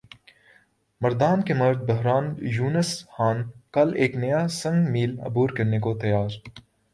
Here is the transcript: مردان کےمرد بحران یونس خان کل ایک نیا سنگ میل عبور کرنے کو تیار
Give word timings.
مردان 1.01 1.39
کےمرد 1.47 1.79
بحران 1.87 2.25
یونس 2.55 2.91
خان 3.11 3.37
کل 3.73 3.89
ایک 4.01 4.13
نیا 4.21 4.41
سنگ 4.59 4.79
میل 4.93 5.11
عبور 5.27 5.49
کرنے 5.57 5.79
کو 5.83 5.91
تیار 6.01 6.29